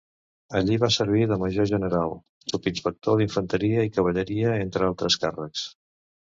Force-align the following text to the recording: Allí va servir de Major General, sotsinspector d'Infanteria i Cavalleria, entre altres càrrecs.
Allí 0.59 0.77
va 0.83 0.87
servir 0.95 1.25
de 1.31 1.37
Major 1.43 1.67
General, 1.73 2.15
sotsinspector 2.55 3.21
d'Infanteria 3.21 3.87
i 3.91 3.95
Cavalleria, 4.01 4.59
entre 4.67 4.91
altres 4.91 5.23
càrrecs. 5.27 5.71